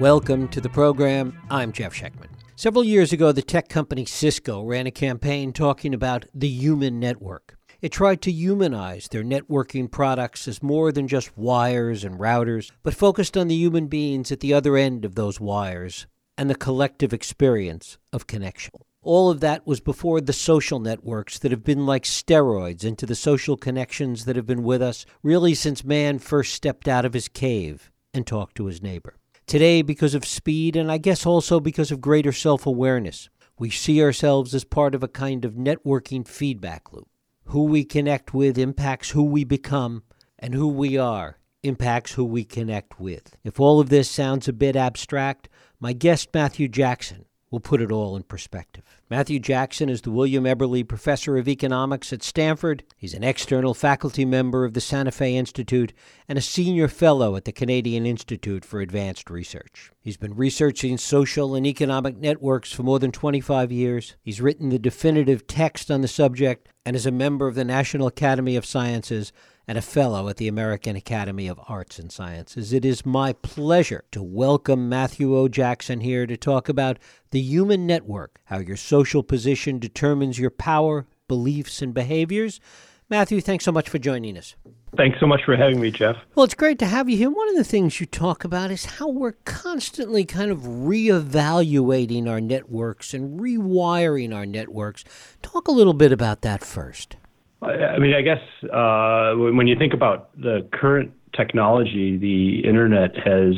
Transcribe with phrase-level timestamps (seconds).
[0.00, 1.38] Welcome to the program.
[1.50, 2.30] I'm Jeff Schechtman.
[2.56, 7.58] Several years ago, the tech company Cisco ran a campaign talking about the human network.
[7.82, 12.94] It tried to humanize their networking products as more than just wires and routers, but
[12.94, 16.06] focused on the human beings at the other end of those wires
[16.38, 18.72] and the collective experience of connection.
[19.02, 23.14] All of that was before the social networks that have been like steroids into the
[23.14, 27.28] social connections that have been with us really since man first stepped out of his
[27.28, 29.16] cave and talked to his neighbor.
[29.50, 33.28] Today, because of speed and I guess also because of greater self awareness,
[33.58, 37.08] we see ourselves as part of a kind of networking feedback loop.
[37.46, 40.04] Who we connect with impacts who we become,
[40.38, 43.36] and who we are impacts who we connect with.
[43.42, 45.48] If all of this sounds a bit abstract,
[45.80, 48.84] my guest Matthew Jackson will put it all in perspective.
[49.08, 52.84] Matthew Jackson is the William Eberle Professor of Economics at Stanford.
[52.96, 55.92] He's an external faculty member of the Santa Fe Institute
[56.28, 59.90] and a senior fellow at the Canadian Institute for Advanced Research.
[60.00, 64.14] He's been researching social and economic networks for more than 25 years.
[64.22, 68.06] He's written the definitive text on the subject and is a member of the National
[68.06, 69.32] Academy of Sciences
[69.70, 72.72] and a fellow at the American Academy of Arts and Sciences.
[72.72, 75.46] It is my pleasure to welcome Matthew O.
[75.46, 76.98] Jackson here to talk about
[77.30, 82.58] the human network, how your social position determines your power, beliefs, and behaviors.
[83.08, 84.56] Matthew, thanks so much for joining us.
[84.96, 86.16] Thanks so much for having me, Jeff.
[86.34, 87.30] Well, it's great to have you here.
[87.30, 92.40] One of the things you talk about is how we're constantly kind of reevaluating our
[92.40, 95.04] networks and rewiring our networks.
[95.42, 97.14] Talk a little bit about that first.
[97.62, 98.40] I mean, I guess
[98.72, 103.54] uh, when you think about the current technology, the internet has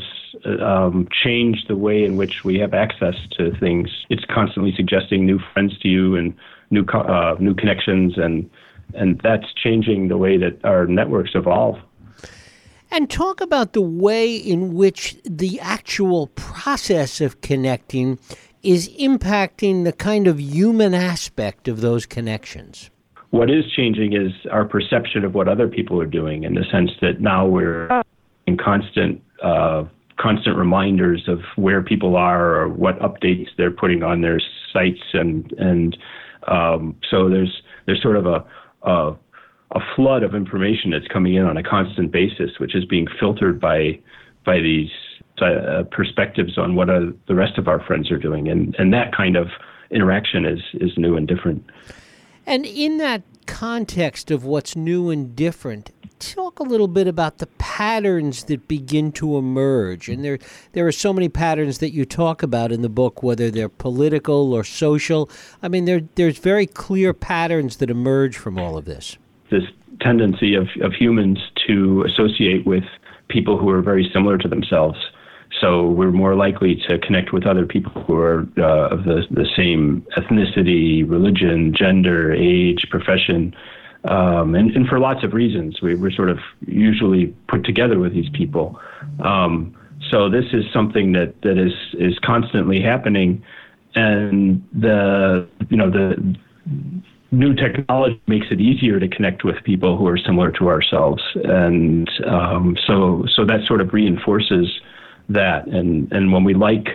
[0.60, 3.88] um, changed the way in which we have access to things.
[4.10, 6.34] It's constantly suggesting new friends to you and
[6.70, 8.50] new uh, new connections, and
[8.94, 11.76] and that's changing the way that our networks evolve.
[12.90, 18.18] And talk about the way in which the actual process of connecting
[18.62, 22.90] is impacting the kind of human aspect of those connections
[23.32, 26.90] what is changing is our perception of what other people are doing in the sense
[27.00, 28.02] that now we're
[28.46, 29.84] in constant uh,
[30.18, 34.40] constant reminders of where people are or what updates they're putting on their
[34.72, 35.96] sites and and
[36.46, 38.44] um, so there's there's sort of a,
[38.82, 39.16] a
[39.74, 43.58] a flood of information that's coming in on a constant basis, which is being filtered
[43.58, 43.98] by
[44.44, 44.90] by these
[45.40, 49.16] uh, perspectives on what uh, the rest of our friends are doing, and and that
[49.16, 49.48] kind of
[49.90, 51.64] interaction is is new and different.
[52.46, 57.46] And in that context of what's new and different, talk a little bit about the
[57.58, 60.08] patterns that begin to emerge.
[60.08, 60.38] And there,
[60.72, 64.52] there are so many patterns that you talk about in the book, whether they're political
[64.52, 65.28] or social.
[65.62, 69.16] I mean, there, there's very clear patterns that emerge from all of this.
[69.50, 69.64] This
[70.00, 72.84] tendency of, of humans to associate with
[73.28, 74.98] people who are very similar to themselves
[75.62, 79.46] so we're more likely to connect with other people who are uh, of the, the
[79.56, 83.54] same ethnicity, religion, gender, age, profession,
[84.04, 85.80] um, and, and for lots of reasons.
[85.80, 88.80] We, we're sort of usually put together with these people.
[89.24, 89.76] Um,
[90.10, 93.44] so this is something that, that is, is constantly happening.
[93.94, 96.36] And the, you know, the,
[97.30, 102.08] new technology makes it easier to connect with people who are similar to ourselves, and
[102.26, 104.68] um, so so that sort of reinforces
[105.32, 105.66] that.
[105.66, 106.88] And and when we like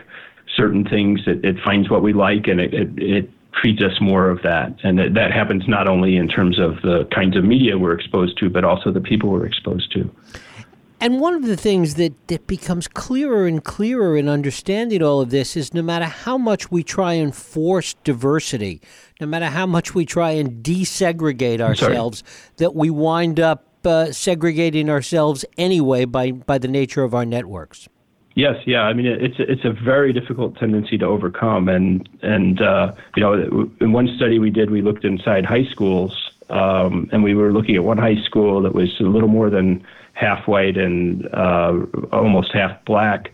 [0.55, 4.29] certain things, it, it finds what we like and it, it, it treats us more
[4.29, 4.75] of that.
[4.83, 8.37] And that, that happens not only in terms of the kinds of media we're exposed
[8.39, 10.09] to, but also the people we're exposed to.
[10.99, 15.29] And one of the things that, that becomes clearer and clearer in understanding all of
[15.29, 18.81] this is no matter how much we try and force diversity,
[19.21, 22.23] no matter how much we try and desegregate ourselves,
[22.57, 27.87] that we wind up uh, segregating ourselves anyway by, by the nature of our networks.
[28.37, 28.83] Yes, yeah.
[28.83, 33.67] I mean, it's it's a very difficult tendency to overcome, and and uh, you know,
[33.81, 36.15] in one study we did, we looked inside high schools,
[36.51, 39.83] um, and we were looking at one high school that was a little more than
[40.13, 41.79] half white and uh,
[42.11, 43.33] almost half black,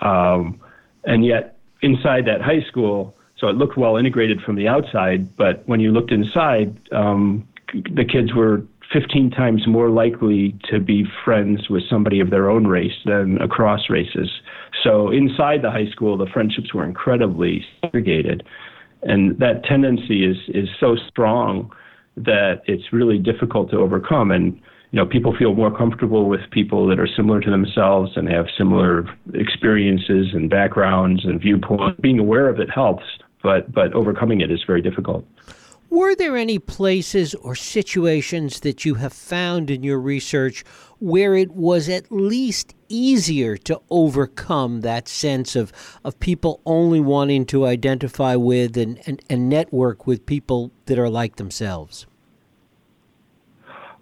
[0.00, 0.60] um,
[1.04, 5.62] and yet inside that high school, so it looked well integrated from the outside, but
[5.68, 11.68] when you looked inside, um, the kids were 15 times more likely to be friends
[11.70, 14.28] with somebody of their own race than across races.
[14.82, 18.44] So inside the high school, the friendships were incredibly segregated.
[19.02, 21.72] And that tendency is, is so strong
[22.16, 24.30] that it's really difficult to overcome.
[24.30, 24.54] And,
[24.90, 28.46] you know, people feel more comfortable with people that are similar to themselves and have
[28.56, 32.00] similar experiences and backgrounds and viewpoints.
[32.00, 33.04] Being aware of it helps,
[33.42, 35.24] but, but overcoming it is very difficult.
[35.92, 40.64] Were there any places or situations that you have found in your research
[41.00, 45.70] where it was at least easier to overcome that sense of,
[46.02, 51.10] of people only wanting to identify with and, and, and network with people that are
[51.10, 52.06] like themselves?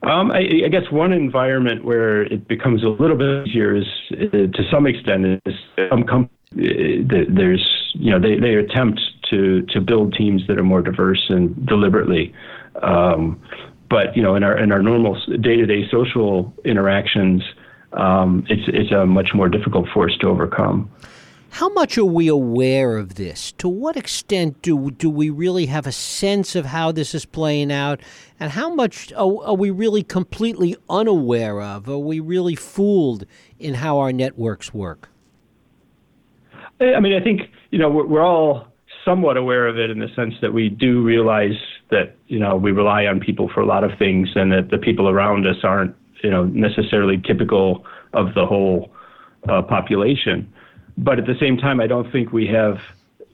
[0.04, 4.30] Um, I, I, guess one environment where it becomes a little bit easier is, uh,
[4.30, 5.54] to some extent, is
[5.90, 10.64] some com- uh, there's you know they, they attempt to to build teams that are
[10.64, 12.34] more diverse and deliberately.
[12.82, 13.40] Um,
[13.88, 17.42] but you know, in our in our normal day-to-day social interactions,
[17.92, 20.90] um, it's it's a much more difficult force to overcome.
[21.52, 23.50] How much are we aware of this?
[23.52, 27.72] To what extent do do we really have a sense of how this is playing
[27.72, 28.00] out,
[28.38, 31.88] and how much are, are we really completely unaware of?
[31.88, 33.26] Are we really fooled
[33.58, 35.08] in how our networks work?
[36.80, 38.68] I mean, I think you know we're, we're all
[39.04, 41.56] somewhat aware of it in the sense that we do realize
[41.90, 44.78] that you know we rely on people for a lot of things, and that the
[44.78, 48.90] people around us aren't you know necessarily typical of the whole
[49.48, 50.52] uh, population.
[50.96, 52.76] But at the same time, I don't think we have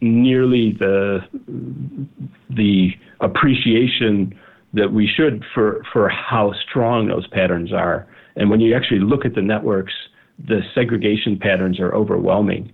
[0.00, 1.20] nearly the
[2.50, 2.90] the
[3.20, 4.38] appreciation
[4.74, 8.06] that we should for for how strong those patterns are.
[8.36, 9.94] And when you actually look at the networks,
[10.38, 12.72] the segregation patterns are overwhelming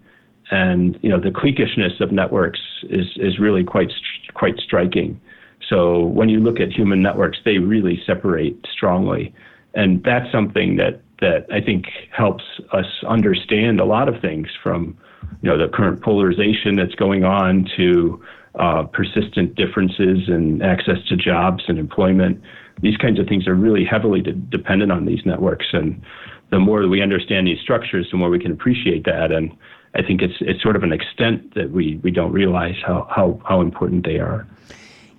[0.50, 2.60] and you know the cliquishness of networks
[2.90, 3.92] is is really quite
[4.34, 5.20] quite striking.
[5.68, 9.34] So when you look at human networks, they really separate strongly,
[9.74, 14.98] and that's something that that I think helps us understand a lot of things from
[15.40, 18.22] you know the current polarization that's going on to
[18.58, 22.42] uh, persistent differences in access to jobs and employment.
[22.82, 26.02] These kinds of things are really heavily de- dependent on these networks, and
[26.50, 29.32] the more we understand these structures, the more we can appreciate that.
[29.32, 29.56] And
[29.94, 33.40] I think it's it's sort of an extent that we, we don't realize how, how,
[33.44, 34.46] how important they are.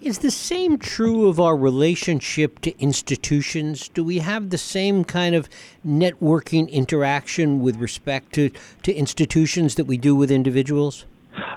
[0.01, 3.87] Is the same true of our relationship to institutions?
[3.87, 5.47] Do we have the same kind of
[5.87, 8.49] networking interaction with respect to,
[8.81, 11.05] to institutions that we do with individuals?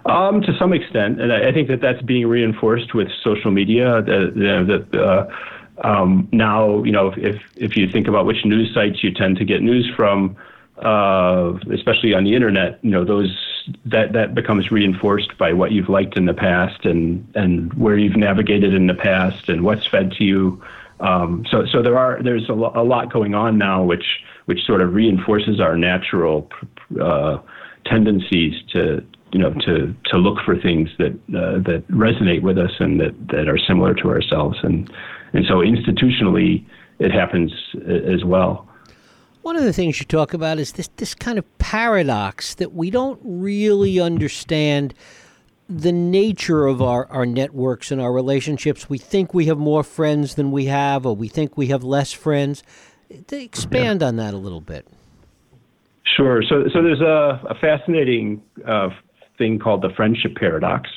[0.04, 4.00] Um, to some extent, and I, I, think that that's being reinforced with social media.
[4.02, 9.12] That uh, um, now, you know, if if you think about which news sites you
[9.12, 10.36] tend to get news from,
[10.78, 13.34] uh, especially on the internet, you know, those
[13.84, 18.16] that that becomes reinforced by what you've liked in the past and and where you've
[18.16, 20.62] navigated in the past and what's fed to you.
[21.00, 24.64] Um, so so there are there's a, lo- a lot going on now, which which
[24.64, 26.50] sort of reinforces our natural
[27.00, 27.38] uh,
[27.84, 32.72] tendencies to you know to to look for things that uh, that resonate with us
[32.78, 34.92] and that that are similar to ourselves and
[35.32, 36.64] and so institutionally
[36.98, 38.68] it happens uh, as well.
[39.46, 42.90] One of the things you talk about is this this kind of paradox that we
[42.90, 44.92] don't really understand
[45.68, 48.90] the nature of our, our networks and our relationships.
[48.90, 52.12] We think we have more friends than we have, or we think we have less
[52.12, 52.64] friends.
[53.28, 54.08] To expand yeah.
[54.08, 54.84] on that a little bit.
[56.16, 56.42] Sure.
[56.42, 58.88] So, so there's a, a fascinating uh,
[59.38, 60.90] thing called the friendship paradox,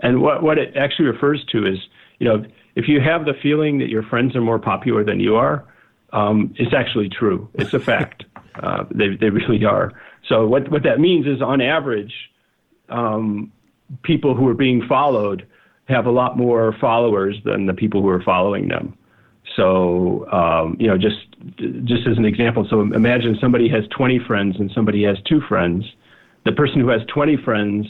[0.00, 1.76] and what what it actually refers to is,
[2.20, 2.42] you know,
[2.74, 5.66] if you have the feeling that your friends are more popular than you are,
[6.12, 7.48] um, it's actually true.
[7.54, 8.24] It's a fact.
[8.62, 9.94] Uh, they, they really are.
[10.28, 12.12] So what, what that means is, on average,
[12.90, 13.50] um,
[14.02, 15.46] people who are being followed
[15.88, 18.94] have a lot more followers than the people who are following them.
[19.56, 21.16] So um, you know, just
[21.84, 25.84] just as an example, so imagine somebody has 20 friends and somebody has two friends.
[26.44, 27.86] The person who has 20 friends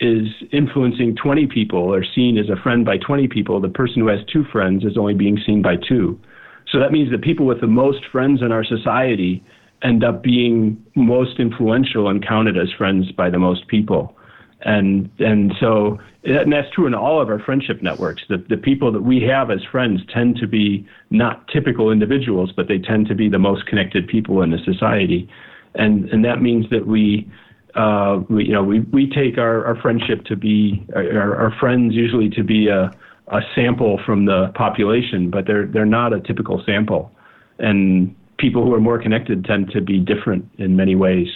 [0.00, 3.60] is influencing 20 people or seen as a friend by 20 people.
[3.60, 6.18] The person who has two friends is only being seen by two.
[6.74, 9.44] So that means that people with the most friends in our society
[9.84, 14.16] end up being most influential and counted as friends by the most people.
[14.62, 18.22] And and so and that's true in all of our friendship networks.
[18.28, 22.66] The the people that we have as friends tend to be not typical individuals, but
[22.66, 25.28] they tend to be the most connected people in the society.
[25.76, 27.30] And and that means that we
[27.76, 31.94] uh, we, you know, we, we take our, our friendship to be our, our friends
[31.94, 32.90] usually to be a,
[33.28, 37.10] a sample from the population, but they're they're not a typical sample,
[37.58, 41.28] and people who are more connected tend to be different in many ways.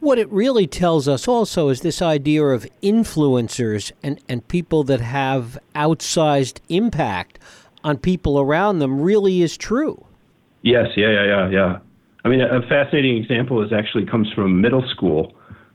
[0.00, 5.02] What it really tells us also is this idea of influencers and, and people that
[5.02, 7.38] have outsized impact
[7.84, 10.06] on people around them really is true.
[10.62, 11.78] Yes, yeah, yeah, yeah, yeah.
[12.24, 15.34] I mean, a fascinating example is actually comes from middle school,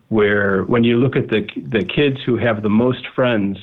[0.09, 3.57] where when you look at the the kids who have the most friends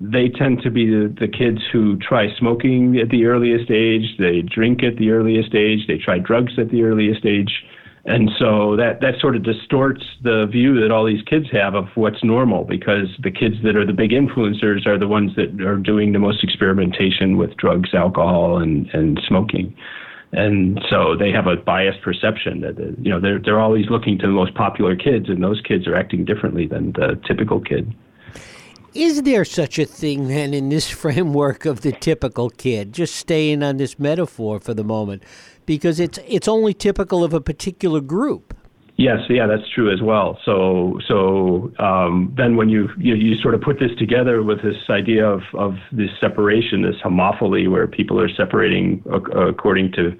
[0.00, 4.40] they tend to be the, the kids who try smoking at the earliest age, they
[4.40, 7.64] drink at the earliest age, they try drugs at the earliest age.
[8.06, 11.84] And so that, that sort of distorts the view that all these kids have of
[11.96, 15.76] what's normal because the kids that are the big influencers are the ones that are
[15.76, 19.76] doing the most experimentation with drugs, alcohol, and, and smoking.
[20.32, 24.26] and so they have a biased perception that you know they're they're always looking to
[24.26, 27.92] the most popular kids, and those kids are acting differently than the typical kid.
[28.94, 32.92] Is there such a thing then in this framework of the typical kid?
[32.92, 35.22] Just staying on this metaphor for the moment,
[35.64, 38.54] because it's it's only typical of a particular group.
[38.96, 40.38] Yes, yeah, that's true as well.
[40.44, 44.76] So, so um, then when you, you, you sort of put this together with this
[44.90, 50.14] idea of of this separation, this homophily, where people are separating according to,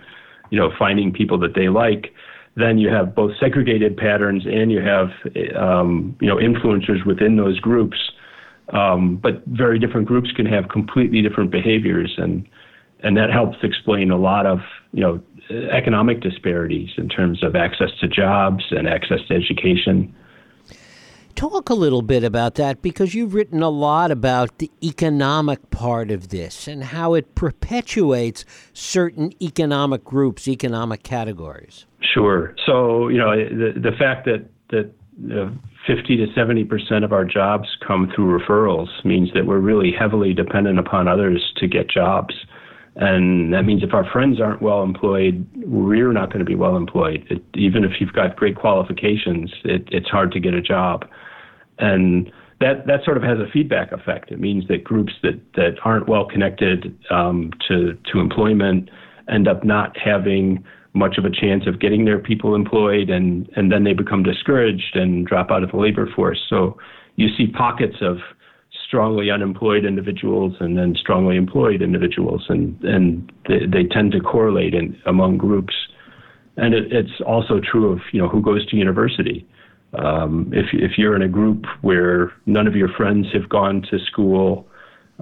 [0.51, 2.15] you know, finding people that they like,
[2.57, 5.09] then you have both segregated patterns and you have,
[5.57, 7.99] um, you know, influencers within those groups.
[8.73, 12.47] Um, but very different groups can have completely different behaviors, and
[13.03, 14.61] and that helps explain a lot of
[14.93, 15.21] you know
[15.73, 20.15] economic disparities in terms of access to jobs and access to education.
[21.35, 26.11] Talk a little bit about that because you've written a lot about the economic part
[26.11, 31.87] of this and how it perpetuates certain economic groups, economic categories.
[32.03, 32.55] Sure.
[32.67, 34.93] So, you know, the, the fact that, that
[35.35, 35.51] uh,
[35.87, 40.35] 50 to 70 percent of our jobs come through referrals means that we're really heavily
[40.35, 42.35] dependent upon others to get jobs.
[42.97, 46.77] And that means if our friends aren't well employed, we're not going to be well
[46.77, 47.25] employed.
[47.31, 51.07] It, even if you've got great qualifications, it, it's hard to get a job.
[51.79, 54.31] And that, that sort of has a feedback effect.
[54.31, 58.91] It means that groups that, that aren't well connected um, to, to employment
[59.31, 63.71] end up not having much of a chance of getting their people employed, and, and
[63.71, 66.41] then they become discouraged and drop out of the labor force.
[66.49, 66.77] So
[67.17, 68.19] you see pockets of
[68.87, 74.75] strongly unemployed individuals and then strongly employed individuals, and and they, they tend to correlate
[74.75, 75.75] in, among groups.
[76.57, 79.47] And it, it's also true of you know who goes to university.
[79.93, 83.99] Um, if if you're in a group where none of your friends have gone to
[84.07, 84.69] school,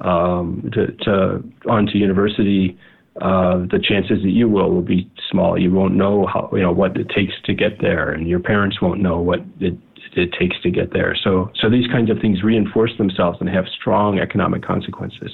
[0.01, 2.79] um, to, to onto university,
[3.21, 5.59] uh, the chances that you will will be small.
[5.59, 8.81] You won't know how you know what it takes to get there, and your parents
[8.81, 9.77] won't know what it
[10.15, 11.17] it takes to get there.
[11.23, 15.31] So, so these kinds of things reinforce themselves and have strong economic consequences.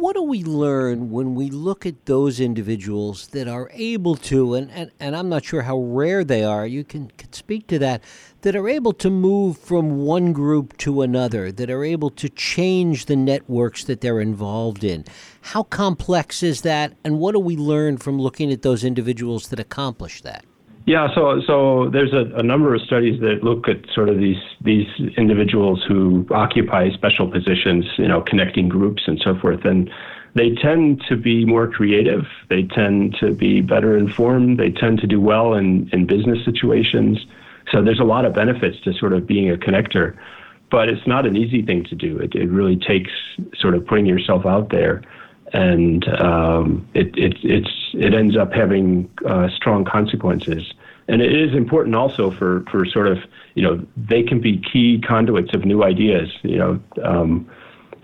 [0.00, 4.70] What do we learn when we look at those individuals that are able to, and,
[4.70, 8.02] and, and I'm not sure how rare they are, you can, can speak to that,
[8.40, 13.04] that are able to move from one group to another, that are able to change
[13.06, 15.04] the networks that they're involved in?
[15.42, 19.60] How complex is that, and what do we learn from looking at those individuals that
[19.60, 20.46] accomplish that?
[20.90, 24.42] Yeah, so so there's a, a, number of studies that look at sort of these
[24.60, 29.88] these individuals who occupy special positions, you know, connecting groups and so forth, and
[30.34, 32.24] they tend to be more creative.
[32.48, 34.58] They tend to be better informed.
[34.58, 37.24] They tend to do well in in business situations.
[37.70, 40.18] So there's a lot of benefits to sort of being a connector,
[40.72, 42.18] but it's not an easy thing to do.
[42.18, 43.12] It, it really takes
[43.56, 45.02] sort of putting yourself out there
[45.52, 50.72] and um, it, it, it's, it ends up having uh, strong consequences.
[51.08, 53.18] And it is important also for, for sort of,
[53.54, 56.28] you know, they can be key conduits of new ideas.
[56.42, 57.50] You know, um,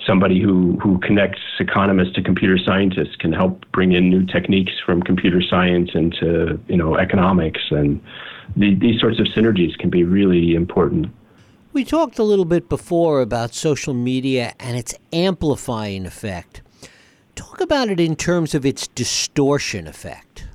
[0.05, 5.03] somebody who, who connects economists to computer scientists can help bring in new techniques from
[5.03, 7.61] computer science into, you know, economics.
[7.71, 8.01] And
[8.57, 11.07] the, these sorts of synergies can be really important.
[11.73, 16.63] We talked a little bit before about social media and its amplifying effect.
[17.37, 20.47] Talk about it in terms of its distortion effect.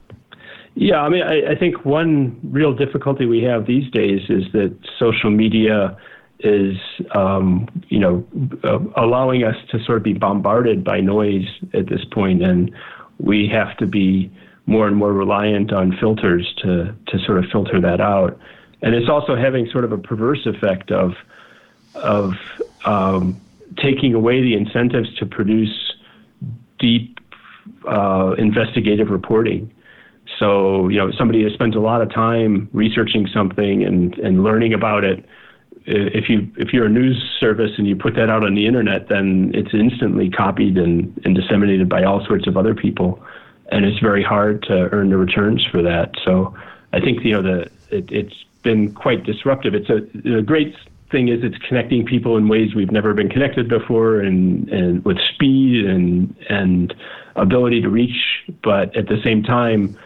[0.76, 4.76] Yeah, I mean, I, I, think one real difficulty we have these days is that
[4.98, 5.98] social media
[6.40, 6.78] is,
[7.14, 8.26] um, you know,
[8.64, 12.74] uh, allowing us to sort of be bombarded by noise at this point, and
[13.20, 14.32] we have to be
[14.66, 18.40] more and more reliant on filters to to sort of filter that out.
[18.82, 21.14] And it's also having sort of a perverse effect of
[21.96, 22.34] of
[22.86, 23.40] um,
[23.78, 25.91] taking away the incentives to produce
[26.82, 27.20] deep
[27.88, 29.72] uh, investigative reporting.
[30.40, 34.74] So, you know, somebody who spends a lot of time researching something and, and learning
[34.74, 35.26] about it,
[35.86, 39.10] if you if you're a news service and you put that out on the internet,
[39.10, 43.20] then it's instantly copied and, and disseminated by all sorts of other people,
[43.72, 46.12] and it's very hard to earn the returns for that.
[46.24, 46.56] So,
[46.94, 49.74] I think you know the it, it's been quite disruptive.
[49.74, 50.76] It's a, a great
[51.12, 55.18] thing is it's connecting people in ways we've never been connected before and, and with
[55.34, 56.94] speed and and
[57.36, 58.44] ability to reach.
[58.64, 59.98] But at the same time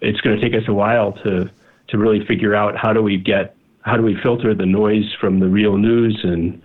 [0.00, 1.50] it's going to take us a while to
[1.88, 5.40] to really figure out how do we get how do we filter the noise from
[5.40, 6.60] the real news and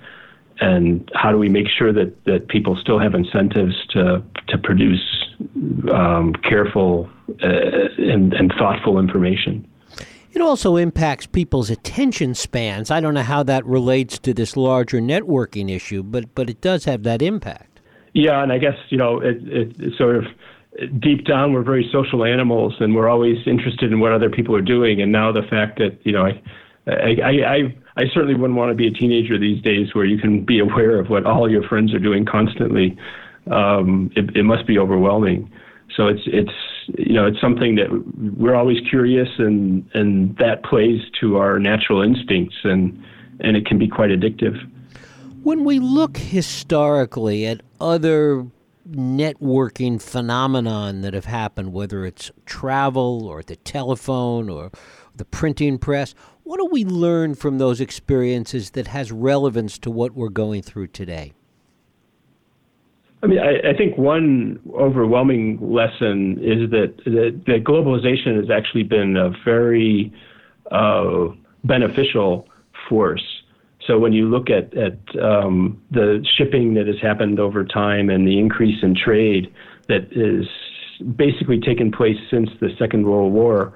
[0.59, 5.35] and how do we make sure that, that people still have incentives to to produce
[5.91, 7.09] um, careful
[7.43, 7.47] uh,
[7.97, 9.67] and, and thoughtful information
[10.33, 12.89] it also impacts people's attention spans.
[12.89, 16.85] I don't know how that relates to this larger networking issue, but but it does
[16.85, 17.79] have that impact.
[18.13, 20.25] Yeah, and I guess you know it, it, it sort of
[20.99, 24.61] deep down we're very social animals and we're always interested in what other people are
[24.61, 25.01] doing.
[25.01, 26.41] And now the fact that you know I
[26.87, 30.43] I, I, I certainly wouldn't want to be a teenager these days where you can
[30.43, 32.97] be aware of what all your friends are doing constantly.
[33.49, 35.51] Um, it, it must be overwhelming.
[35.95, 36.51] So it's it's
[36.97, 37.87] you know it's something that
[38.37, 43.03] we're always curious and and that plays to our natural instincts and
[43.39, 44.57] and it can be quite addictive.
[45.43, 48.47] When we look historically at other
[48.89, 54.71] networking phenomenon that have happened, whether it's travel or the telephone or
[55.15, 60.13] the printing press, what do we learn from those experiences that has relevance to what
[60.13, 61.33] we're going through today?
[63.23, 68.83] I mean, I, I think one overwhelming lesson is that, that, that globalization has actually
[68.83, 70.13] been a very
[70.71, 71.27] uh,
[71.63, 72.47] beneficial
[72.89, 73.23] force.
[73.87, 78.27] So when you look at, at um, the shipping that has happened over time and
[78.27, 79.53] the increase in trade
[79.87, 80.45] that is
[81.15, 83.73] basically taken place since the Second World War,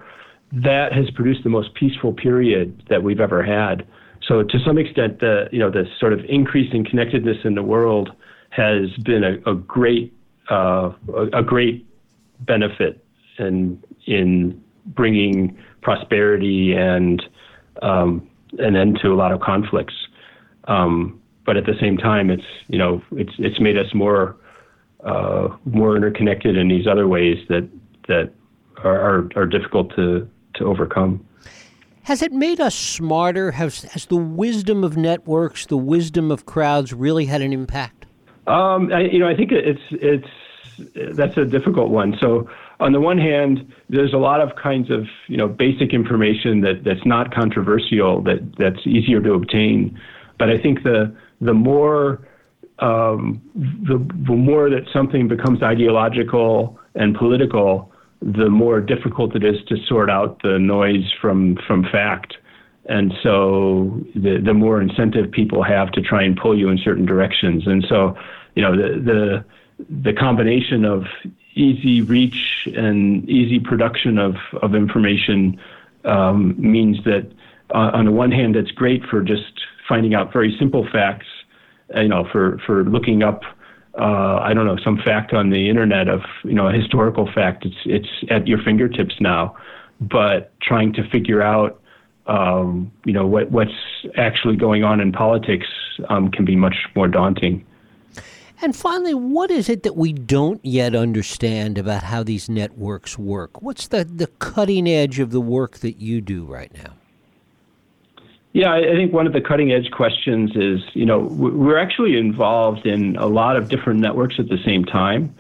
[0.52, 3.88] that has produced the most peaceful period that we've ever had.
[4.28, 7.64] So to some extent, the you know the sort of increase in connectedness in the
[7.64, 8.12] world
[8.50, 10.14] has been a, a great
[10.50, 11.86] uh, a, a, great
[12.40, 13.06] benefit
[13.38, 17.22] in in bringing prosperity and
[17.82, 18.28] um,
[18.60, 19.94] an end to a lot of conflicts.
[20.66, 24.38] Um, but at the same time, it's you know it's it's made us more
[25.04, 27.68] uh, more interconnected in these other ways that
[28.08, 28.32] that
[28.84, 31.26] are, are, are difficult to to overcome.
[32.04, 33.52] Has it made us smarter?
[33.52, 37.97] Has has the wisdom of networks, the wisdom of crowds, really had an impact?
[38.48, 40.28] Um, I, you know, I think it's it's
[41.18, 42.18] that's a difficult one.
[42.22, 42.50] So
[42.80, 46.84] on the one hand, there's a lot of kinds of you know basic information that
[46.84, 50.00] that's not controversial that that's easier to obtain.
[50.40, 52.28] But I think the the more
[52.80, 59.56] um, the, the more that something becomes ideological and political, the more difficult it is
[59.68, 62.36] to sort out the noise from from fact.
[62.88, 67.06] And so the the more incentive people have to try and pull you in certain
[67.06, 67.68] directions.
[67.68, 68.18] And so,
[68.56, 69.46] you know, the the
[69.90, 71.06] the combination of
[71.56, 75.60] easy reach and easy production of of information
[76.06, 77.30] um, means that
[77.72, 79.54] uh, on the one hand, it's great for just
[79.88, 81.28] finding out very simple facts.
[81.94, 83.44] You know, for for looking up
[83.98, 87.66] uh, I don't know, some fact on the internet of, you know, a historical fact.
[87.66, 89.58] It's, it's at your fingertips now.
[90.00, 91.82] But trying to figure out,
[92.28, 93.72] um, you know, what, what's
[94.16, 95.68] actually going on in politics
[96.10, 97.66] um, can be much more daunting.
[98.62, 103.62] And finally, what is it that we don't yet understand about how these networks work?
[103.62, 106.94] What's the, the cutting edge of the work that you do right now?
[108.54, 112.88] Yeah, I think one of the cutting edge questions is, you know, we're actually involved
[112.88, 115.36] in a lot of different networks at the same time.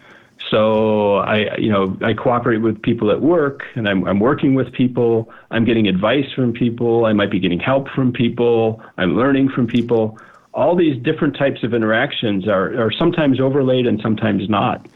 [0.49, 4.71] So I, you know, I cooperate with people at work, and I'm, I'm working with
[4.73, 5.31] people.
[5.51, 7.05] I'm getting advice from people.
[7.05, 8.81] I might be getting help from people.
[8.97, 10.17] I'm learning from people.
[10.53, 14.87] All these different types of interactions are, are sometimes overlaid and sometimes not.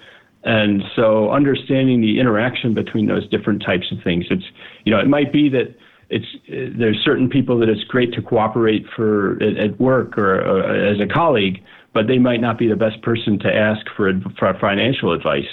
[0.43, 4.45] And so understanding the interaction between those different types of things, it's,
[4.85, 5.75] you know, it might be that
[6.09, 6.25] it's
[6.77, 10.99] there's certain people that it's great to cooperate for at, at work or uh, as
[10.99, 15.11] a colleague, but they might not be the best person to ask for, for financial
[15.13, 15.49] advice.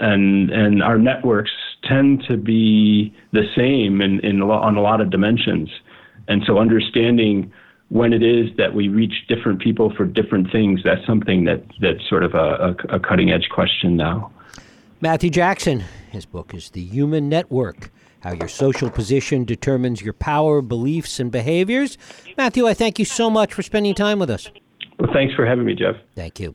[0.00, 1.52] And and our networks
[1.84, 5.70] tend to be the same in, in on a lot of dimensions.
[6.26, 7.52] And so understanding
[7.90, 12.08] when it is that we reach different people for different things, that's something that that's
[12.08, 14.32] sort of a, a, a cutting edge question now.
[15.00, 17.90] Matthew Jackson, his book is The Human Network
[18.24, 21.98] how your social position determines your power, beliefs, and behaviors.
[22.38, 24.50] Matthew, I thank you so much for spending time with us.
[25.04, 25.96] Well, thanks for having me, Jeff.
[26.14, 26.52] Thank you.